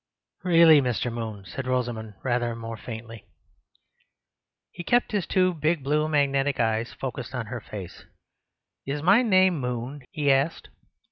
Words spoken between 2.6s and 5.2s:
faintly. He kept